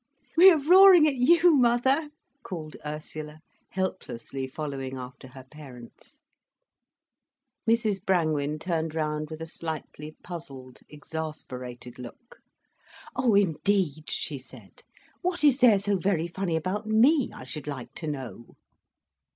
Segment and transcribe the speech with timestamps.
[0.35, 2.09] "We are roaring at you, mother,"
[2.41, 6.21] called Ursula, helplessly following after her parents.
[7.69, 12.39] Mrs Brangwen turned round with a slightly puzzled, exasperated look.
[13.15, 14.81] "Oh indeed!" she said.
[15.21, 18.55] "What is there so very funny about me, I should like to know?"